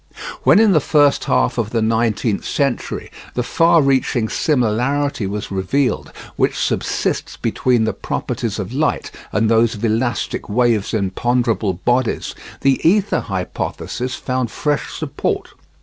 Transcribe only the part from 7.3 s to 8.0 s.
between the